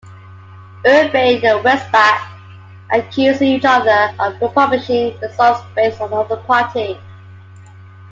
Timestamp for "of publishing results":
4.19-5.61